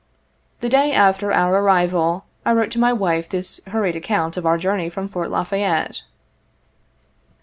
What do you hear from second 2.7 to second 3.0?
to my